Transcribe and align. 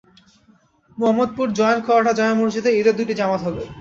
Mohammadpur 0.97 1.47
joint 1.57 1.81
quarter 1.85 2.17
জামে 2.17 2.35
মসজিদে 2.39 2.69
ঈদের 2.79 2.95
দুটি 2.99 3.13
জামাত 3.19 3.41
হবে। 3.47 3.63